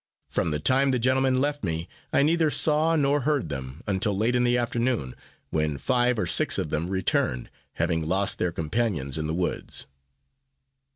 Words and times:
From 0.31 0.49
the 0.49 0.57
time 0.57 0.89
the 0.89 0.97
gentlemen 0.97 1.39
left 1.39 1.63
me, 1.63 1.87
I 2.11 2.23
neither 2.23 2.49
saw 2.49 2.95
nor 2.95 3.19
heard 3.21 3.49
them, 3.49 3.83
until 3.85 4.17
late 4.17 4.33
in 4.33 4.43
the 4.43 4.57
afternoon, 4.57 5.13
when 5.51 5.77
five 5.77 6.17
or 6.17 6.25
six 6.25 6.57
of 6.57 6.69
them 6.71 6.89
returned, 6.89 7.51
having 7.73 8.07
lost 8.07 8.39
their 8.39 8.51
companions 8.51 9.19
in 9.19 9.27
the 9.27 9.35
woods. 9.35 9.85